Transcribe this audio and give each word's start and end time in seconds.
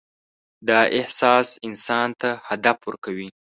دا 0.67 0.79
احساس 0.99 1.47
انسان 1.67 2.09
ته 2.21 2.29
هدف 2.47 2.77
ورکوي. 2.87 3.29